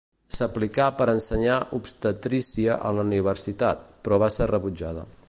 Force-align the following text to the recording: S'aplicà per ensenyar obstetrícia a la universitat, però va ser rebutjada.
S'aplicà 0.35 0.87
per 1.01 1.05
ensenyar 1.13 1.57
obstetrícia 1.79 2.79
a 2.89 2.95
la 3.01 3.07
universitat, 3.11 3.85
però 4.09 4.21
va 4.25 4.35
ser 4.39 4.53
rebutjada. 4.57 5.07